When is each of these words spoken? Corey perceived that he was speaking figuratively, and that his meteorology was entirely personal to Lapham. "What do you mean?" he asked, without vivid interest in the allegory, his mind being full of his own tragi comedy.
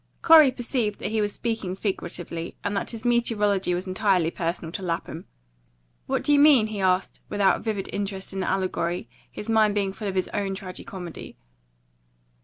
Corey 0.23 0.49
perceived 0.49 0.97
that 0.99 1.11
he 1.11 1.21
was 1.21 1.31
speaking 1.31 1.75
figuratively, 1.75 2.55
and 2.63 2.75
that 2.75 2.89
his 2.89 3.05
meteorology 3.05 3.75
was 3.75 3.85
entirely 3.85 4.31
personal 4.31 4.71
to 4.71 4.81
Lapham. 4.81 5.25
"What 6.07 6.23
do 6.23 6.33
you 6.33 6.39
mean?" 6.39 6.65
he 6.65 6.79
asked, 6.81 7.19
without 7.29 7.61
vivid 7.61 7.87
interest 7.93 8.33
in 8.33 8.39
the 8.39 8.49
allegory, 8.49 9.07
his 9.31 9.47
mind 9.47 9.75
being 9.75 9.93
full 9.93 10.07
of 10.07 10.15
his 10.15 10.27
own 10.29 10.55
tragi 10.55 10.83
comedy. 10.83 11.37